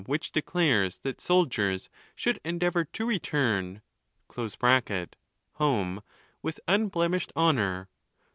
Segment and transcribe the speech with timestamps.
[0.07, 3.83] which declares that soldiers should endeavour to return]
[5.59, 6.01] home
[6.41, 7.87] with unblemished honour.